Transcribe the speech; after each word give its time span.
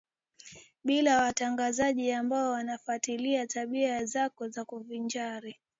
bila 0.83 1.21
watangazaji 1.21 2.11
ambao 2.11 2.51
wanafuatilia 2.51 3.47
tabia 3.47 4.05
zako 4.05 4.47
za 4.49 4.65
kuvinjari 4.65 5.59